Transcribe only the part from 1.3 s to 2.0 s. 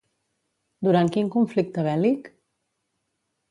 conflicte